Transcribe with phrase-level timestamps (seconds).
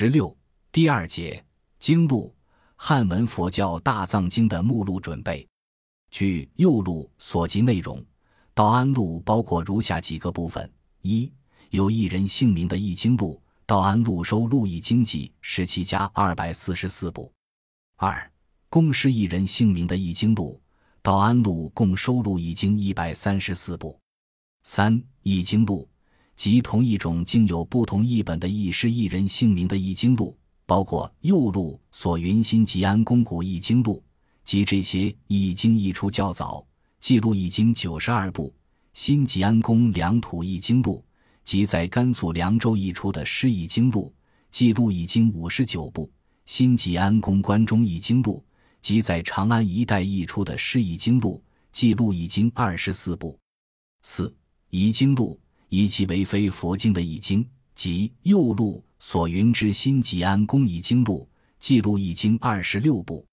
[0.00, 0.32] 十六
[0.70, 1.44] 第二节
[1.80, 2.32] 经录
[2.76, 5.44] 汉文佛教大藏经的目录准备。
[6.08, 8.00] 据右录所及内容，
[8.54, 10.72] 道安录包括如下几个部分：
[11.02, 11.32] 一、
[11.70, 17.32] 有一人姓名的译经录，道安录收录译经记十七家二百四十四部；
[17.96, 18.30] 二、
[18.68, 20.62] 公师一人姓名的译经录，
[21.02, 23.98] 道安录共收录译经一百三十四部；
[24.62, 25.88] 三、译经录。
[26.38, 34.00] 及同一种经有不同译本的译师一人姓名的译经录，包括右录所云新吉安公古译经录
[34.44, 36.64] 及这些译经译出较早，
[37.00, 38.54] 记录译经九十二部；
[38.92, 41.04] 新吉安公良土译经录
[41.42, 44.14] 及在甘肃凉州译出的诗译经录，
[44.52, 46.08] 记录译经五十九部；
[46.46, 48.44] 新吉安公关中译经录
[48.80, 51.42] 及在长安一带译出的诗译经录，
[51.72, 53.36] 记录译经二十四部。
[54.02, 54.32] 四
[54.70, 55.36] 译经录。
[55.68, 63.24] 以其为非佛经的译经，即右录所云之新吉安公译经录，记录译经二十六部。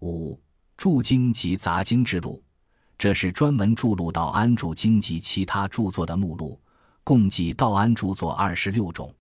[0.00, 0.40] 五
[0.76, 2.42] 注经及杂经之录，
[2.96, 6.60] 这是专门注录道安注经及其他著作的目录，
[7.02, 9.12] 共计道安著作二十六种。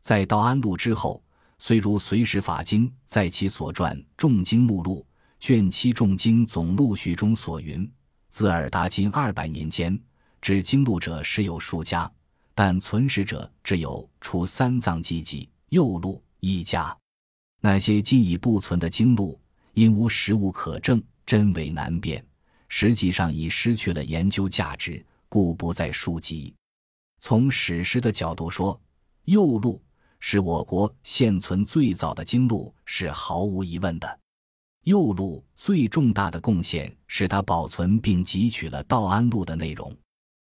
[0.00, 1.22] 在道安录之后，
[1.58, 5.04] 虽如随时法经在其所传重经目录
[5.40, 7.88] 卷七重经总录序中所云，
[8.28, 10.00] 自尔达今二百年间。
[10.40, 12.10] 指经录者实有数家，
[12.54, 16.96] 但存实者只有除三藏记记右录一家。
[17.60, 19.38] 那些今已不存的经录，
[19.74, 22.24] 因无实物可证，真伪难辨，
[22.68, 26.54] 实际上已失去了研究价值，故不再书籍。
[27.20, 28.80] 从史实的角度说，
[29.24, 29.82] 右录
[30.20, 34.18] 是我国现存最早的经录，是毫无疑问的。
[34.84, 39.94] 右录最重大的贡献是它保存并汲取了道安录的内容。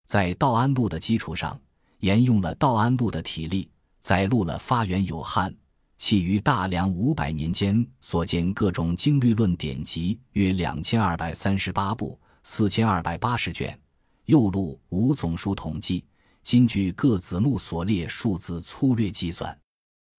[0.10, 1.56] 在道安录的基础上，
[2.00, 5.56] 沿用了道安录的体例，载录了发源有汉，
[5.98, 13.80] 起于大梁五百年间所见各种经律论典籍，约两千二百三十八部，四千二百八十卷。
[14.26, 16.04] 右录无总数统计，
[16.42, 19.56] 今据各子目所列数字粗略计算。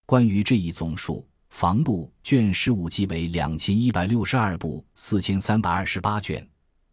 [0.06, 6.48] 关于这一总数，房部卷十五记为两千一百六十二部，四千三百二十八卷。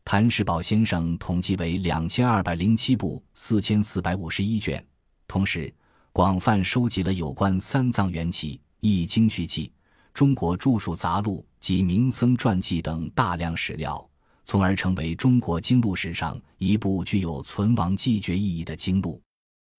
[0.09, 4.81] 谭世宝先生统计为两千二百零七部，四千四百五十一卷。
[5.27, 5.69] 同时，
[6.13, 9.69] 广泛收集了有关三藏缘起、易经续记、
[10.13, 14.09] 中国著述杂录及名僧传记等大量史料，
[14.45, 19.21] 从而成为中国经录史上一部具有存亡继绝意义的经录。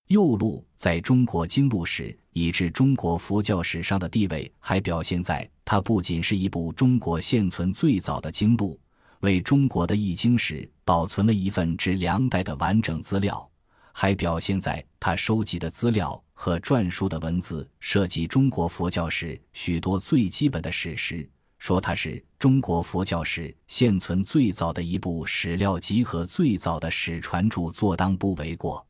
[0.09, 8.79] 右录在中国经录史以至中国佛教史上的地位，还表现在它不仅是一部中国现存最早的经录。
[9.21, 13.49] 为中国的易经史保存了一份至两代的完整资料，
[13.93, 28.87] 还表现在他收集的资料和篆书的文字涉及中国佛教史许多最基本的史实，说它是中国佛教史现存最早的一部史料集和最早的史传著作，当不为过。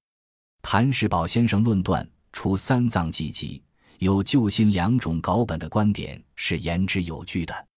[0.60, 3.62] 谭世宝先生论断除三藏记集
[4.00, 7.67] 有旧新两种稿本的观点是言之有据的。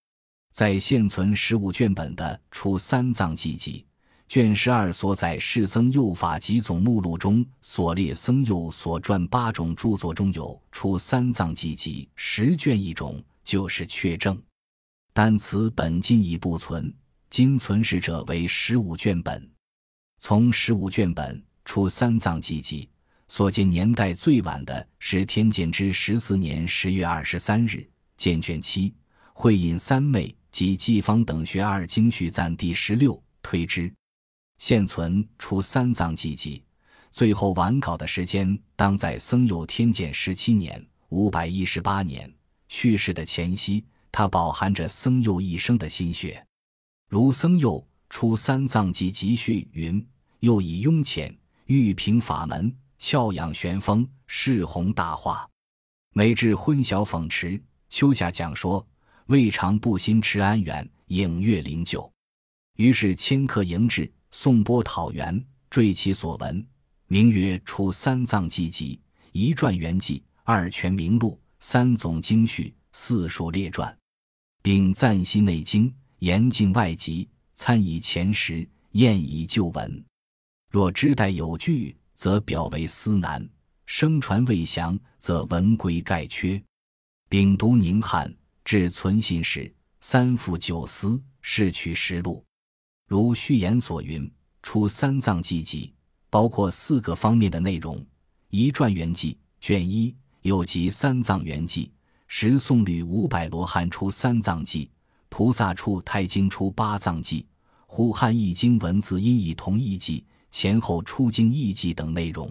[0.52, 3.86] 在现存十五卷本的《出三藏记集》
[4.28, 14.40] 卷十二所载《世僧佑法集总目录》中所列僧佑所传八种著作中有《出三藏记集》十卷一种，就是确证。
[15.14, 16.94] 但此本今已不存，
[17.30, 19.50] 今存世者为十五卷本。
[20.20, 22.84] 从十五卷本《出三藏记集》
[23.34, 28.94] 所见年代最晚的是天监之十四年十月二十三日，见卷七，
[29.34, 30.34] 会引三昧。
[30.52, 33.92] 及季方等学二经序赞第十六推之，
[34.58, 36.62] 现存出三藏记记，
[37.10, 42.32] 最后完稿的时间当在僧佑天监十七年五百一十八年
[42.68, 43.84] 去世的前夕。
[44.12, 46.46] 它饱含着僧佑一生的心血，
[47.08, 50.06] 如僧佑出三藏记集序云
[50.42, 51.34] ：“又以雍浅
[51.68, 55.48] 欲平法门，翘养玄风，释弘大化，
[56.12, 58.86] 每至昏晓讽持，秋夏讲说。”
[59.28, 62.10] 未尝不心持安远，影月灵柩。
[62.78, 66.66] 于是迁客迎至，颂钵讨缘，缀其所闻，
[67.08, 69.00] 名曰《出三藏记集》，
[69.32, 73.96] 一传元记，二全名录，三总经序，四数列传，
[74.64, 80.04] 并赞析内经，严禁外籍，参以前时，验以旧文。
[80.70, 83.42] 若知代有据，则表为思难；
[83.86, 86.62] 声传未详，则文规概缺。
[87.30, 88.34] 丙读宁汉。
[88.72, 89.70] 至存信时，
[90.00, 92.42] 三复九思，是取实录。
[93.06, 94.32] 如序言所云，
[94.64, 95.94] 出三藏记集，
[96.30, 98.02] 包括四个方面的内容：
[98.48, 101.92] 一传圆记卷一，又集三藏圆记
[102.28, 104.90] 十宋律五百罗汉出三藏记，
[105.28, 107.46] 菩萨出太经出八藏记，
[107.88, 112.50] 呼汉译经文字音译同译记，前后出经译记等内容。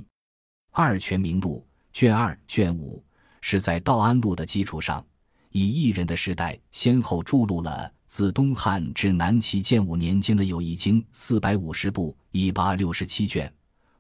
[0.70, 3.02] 二全名录卷二卷五
[3.40, 5.02] 是在道安录的基础上，
[5.50, 13.52] 以异人的时代先后著录了自东汉至南齐建武年间的有易经四百五十部一八六十七卷，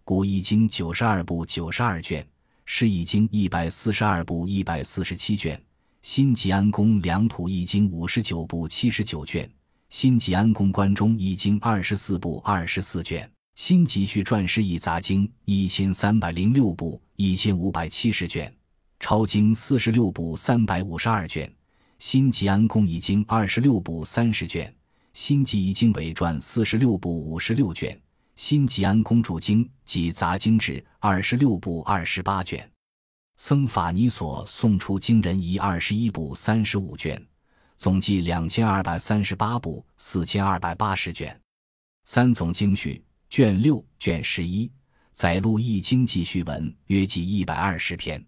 [0.04, 2.26] 古易经九十二部九十二卷，
[2.64, 5.60] 诗易经一百四十二部一百四十七卷。
[6.02, 9.50] 新吉安宫两土易经五十九部七十九卷，
[9.90, 18.50] 新吉安宫关中易经二十四部二十四卷，新吉续传诗义杂经一千三百零六部一千五百七十卷，
[19.00, 21.50] 抄经四十六部三百五十二卷，
[21.98, 24.72] 新吉安宫易经二十六部三十卷，
[25.14, 27.98] 新吉易经伪传四十六部五十六卷，
[28.36, 32.70] 新吉安公注经及杂经志二十六部二十八卷。
[33.36, 37.20] 僧法尼所送出经人仪二十一部三十五卷，
[37.78, 41.34] 总计两千二百三十八部四千二百八十卷。
[42.04, 44.70] 三总经序卷六卷十一
[45.12, 48.22] 载录易经记叙文约计一百二十篇。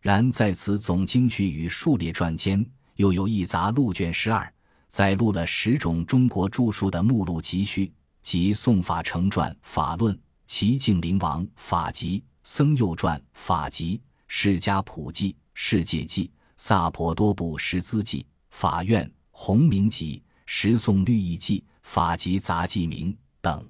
[0.00, 2.64] 然在此总经序与数列传间，
[2.96, 4.52] 又有一杂录卷十二，
[4.88, 7.92] 载录了十种中国著述的目录集序，
[8.22, 10.14] 即《宋法成传》《法论》
[10.46, 13.98] 《齐敬陵王法集》《僧佑传》《法集》。
[14.32, 23.68] 释迦普记、世界记、萨婆多部识资记、法院弘明集、十诵律义记、法集杂记名等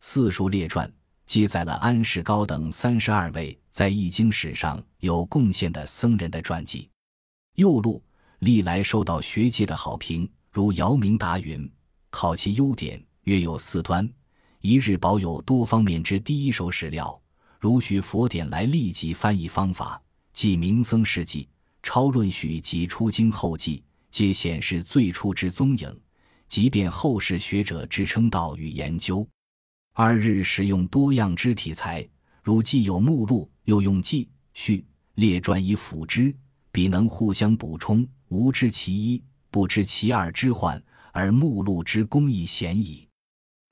[0.00, 0.90] 四书列传，
[1.26, 6.88] 记载了安世高等三十二位在易经史上有贡献的僧人的传记。
[7.54, 8.02] 右录
[8.40, 11.70] 历来受到学界的好评，如姚明达云
[12.10, 14.08] ：“考其优点，约有四端：
[14.60, 17.18] 一日保有多方面之第一手史料。”
[17.60, 20.02] 如许佛典来立即翻译方法，
[20.32, 21.48] 即名僧事迹、
[21.80, 26.00] 超论许及出经后记，皆显示最初之踪影，
[26.48, 29.24] 即便后世学者之称道与研究。
[29.94, 32.08] 二日使用多样之体材，
[32.42, 34.86] 如既有目录，又用记序
[35.16, 36.34] 列传以辅之，
[36.70, 43.06] 彼能互相补充，无知其一，不知其二之患，而目录之功亦显矣。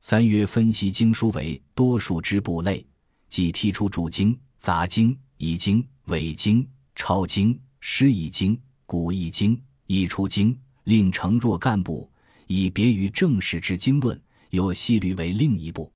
[0.00, 2.86] 三月分析经书为多数之部类。
[3.30, 12.10] 即剔出主经、杂经、易经、伪经、超经、诗易经、古易经、易出经，另成若干部，
[12.48, 14.20] 以别于正史之经论，
[14.50, 15.90] 有细律为另一部。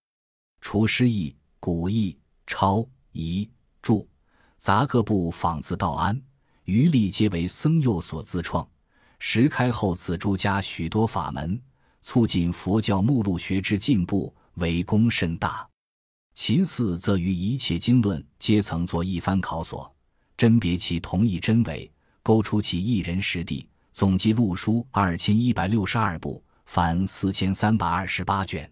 [0.64, 3.48] 除诗易、古易、超、遗、
[3.82, 4.08] 注、
[4.56, 6.18] 杂各部仿自道安，
[6.64, 8.66] 余力皆为僧佑所自创。
[9.18, 11.60] 时开后此诸家许多法门，
[12.00, 15.68] 促进佛教目录学之进步，为功甚大。
[16.32, 19.94] 其次，则于一切经论皆曾作一番考索，
[20.34, 28.68] 甄别其同义真伪，勾出其一人实地，总计录书二千一百六十二部，凡四千三百二十八卷。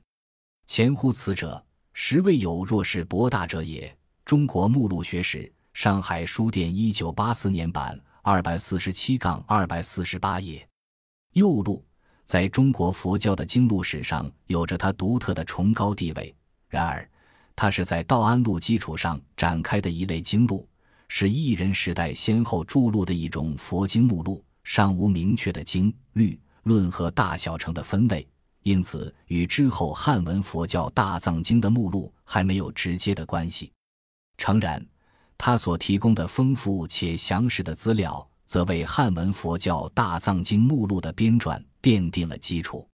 [0.66, 1.62] 前乎此者，
[1.92, 3.96] 实未有若是博大者也。
[4.24, 10.66] 中国目录学史，上海书店一九八四年版，二百四十七杠二百四十八页。
[11.32, 11.84] 右录
[12.24, 16.34] 在中国佛教的经录史上有着它独特的崇高地位。
[16.68, 17.08] 然而。
[17.54, 20.66] 它是在道安录基础上展开的一类经录，
[21.06, 28.26] 是异人时代先后著录的一种佛经目录，尚无明确的经律论和大小乘的分类，
[28.62, 33.72] 因此与之后汉文佛教大藏经的目录还没有直接的关系。
[34.38, 34.84] 诚然，
[35.36, 42.88] 他所提供的丰富且详实的资料，则为汉文佛教大藏经目录的编撰奠定了基础。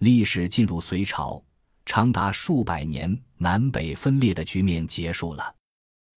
[0.00, 1.42] 历史进入隋朝。
[1.90, 5.54] 长达数百年南北分裂的局面结束了。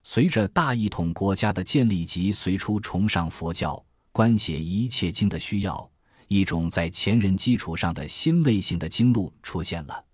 [0.03, 3.81] 随着大一统国家的建立及隋初崇尚佛教、
[4.11, 5.89] 关写一切经的需要，
[6.31, 10.05] 一种在前人基础上的新类型的经录出现了。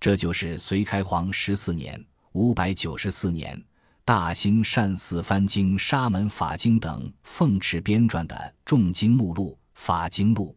[0.00, 3.62] 这就是隋开皇十四年（五百九十四年）
[4.04, 10.56] 大兴善寺翻经、沙门法经等奉持编撰的重经目录《法经录》。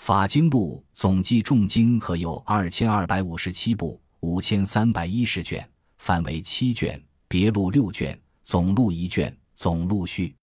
[0.00, 10.36] 法经录总计重经合有二千二百五十七部，五千三百一十卷，范围七卷，别录六卷，总录一卷，总录序。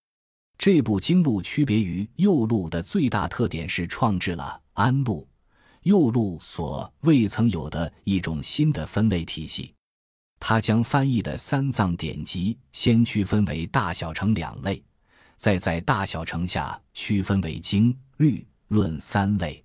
[0.58, 5.28] 这部经录区别于右录的最大特点是创制了安录、
[5.82, 9.74] 右录所未曾有的一种新的分类体系。
[10.40, 14.84] 他将翻译的三藏典籍先区分为大小乘两类，
[15.36, 18.46] 再在大小乘下区分为经律。
[18.70, 19.64] 论三类，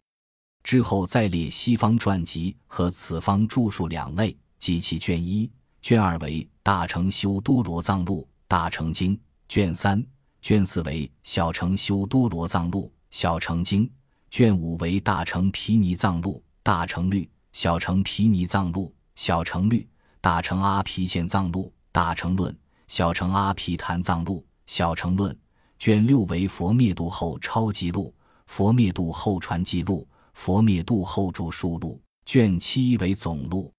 [0.63, 9.17] 之后再列西方传集和此方著述两类，及其卷一、卷二为《大乘修多罗藏录》《大乘经》，
[9.49, 10.05] 卷三、
[10.41, 13.91] 卷四为小乘修多罗藏录、小乘经，
[14.31, 19.87] 卷五为大乘毗尼藏录、大乘律、小乘毗尼藏录、小乘律、
[20.21, 25.37] 大乘阿毗现藏录、大乘论、小乘阿毗昙藏录、小乘论。
[25.79, 28.13] 卷六为佛灭度后超记录、
[28.47, 32.01] 佛灭度后传记录、佛灭度后著述录。
[32.25, 33.73] 卷七为总录。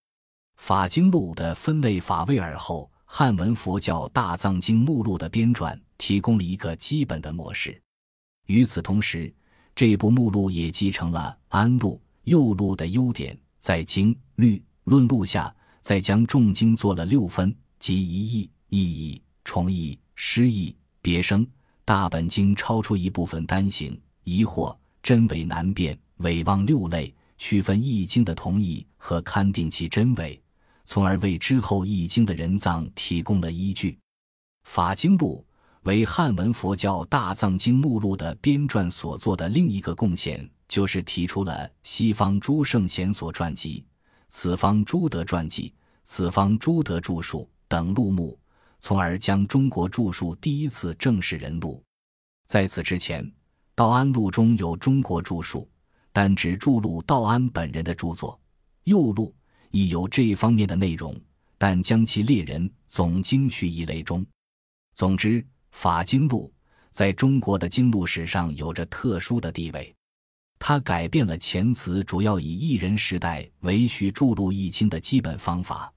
[0.57, 2.89] 法经录的分类法位而后。
[3.11, 7.81] 汉文佛教大藏经目录的编撰提供了一个基本的模式。
[8.45, 9.33] 与此同时，
[9.75, 21.45] 这部目录也继承了安录、右录的优点，在经、律、论录下，再将众经做了六分，即一义、意义、重义、诗义、别生。
[21.83, 30.39] 大本经超出一部分单行、疑惑、真伪难辨、伪妄六类，区分易经的同义和勘定其真伪。
[30.89, 33.95] 从而为之后易经的人藏提供了依据。
[34.63, 35.45] 法经录
[35.83, 43.85] 为汉文佛教大藏经目录的编撰所做的另一个贡献，就是提出了西方诸圣贤所传记、
[44.29, 45.71] 此方诸德传记、
[46.03, 48.35] 此方诸德著述等录目，
[48.79, 51.83] 从而将中国著述第一次正式人录。
[52.47, 53.31] 在此之前，
[53.75, 55.69] 道安录中有中国著述，
[56.11, 58.41] 但只注录道安本人的著作。
[58.85, 59.31] 右录。
[59.71, 61.15] 亦有这一方面的内容，
[61.57, 64.25] 但将其列人总经序一类中。
[64.95, 66.51] 总之，法经录
[66.91, 69.95] 在中国的经录史上有着特殊的地位。
[70.57, 75.89] 它改变了前词主要以一人时代为序注录易经的基本方法，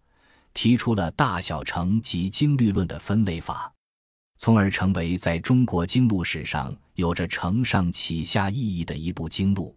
[0.54, 3.72] 提出了大小乘及经律论的分类法，
[4.36, 9.76] 从而成为在中国经录史上有着承上启下意义的一部经录。